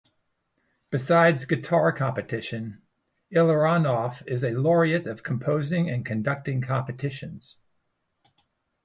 Besides 0.89 1.45
guitar 1.45 1.91
competition, 1.91 2.81
Illarionov 3.31 4.25
is 4.27 4.43
a 4.43 4.49
laureate 4.49 5.05
of 5.05 5.21
composing 5.21 5.91
and 5.91 6.03
conducting 6.03 6.59
competitions. 6.63 7.57